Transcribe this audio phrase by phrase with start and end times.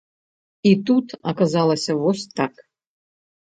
[0.69, 2.53] І тут аказалася вось так.